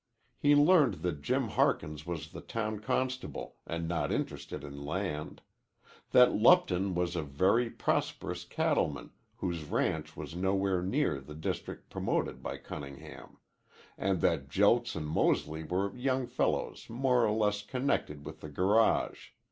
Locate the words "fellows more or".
16.25-17.31